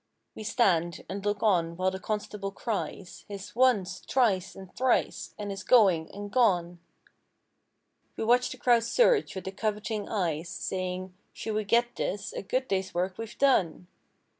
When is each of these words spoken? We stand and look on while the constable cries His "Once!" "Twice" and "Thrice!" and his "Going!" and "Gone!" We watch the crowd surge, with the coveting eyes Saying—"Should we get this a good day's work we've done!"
We 0.33 0.43
stand 0.43 1.05
and 1.07 1.23
look 1.23 1.43
on 1.43 1.77
while 1.77 1.91
the 1.91 1.99
constable 1.99 2.49
cries 2.49 3.23
His 3.27 3.55
"Once!" 3.55 4.01
"Twice" 4.07 4.55
and 4.55 4.75
"Thrice!" 4.75 5.35
and 5.37 5.51
his 5.51 5.61
"Going!" 5.63 6.09
and 6.11 6.31
"Gone!" 6.31 6.79
We 8.17 8.23
watch 8.23 8.49
the 8.49 8.57
crowd 8.57 8.81
surge, 8.81 9.35
with 9.35 9.43
the 9.43 9.51
coveting 9.51 10.09
eyes 10.09 10.49
Saying—"Should 10.49 11.53
we 11.53 11.65
get 11.65 11.95
this 11.97 12.33
a 12.33 12.41
good 12.41 12.67
day's 12.67 12.95
work 12.95 13.19
we've 13.19 13.37
done!" 13.37 13.85